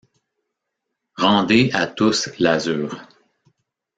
Rendez 1.15 1.69
à 1.73 1.85
tous 1.85 2.31
l’azur. 2.39 3.03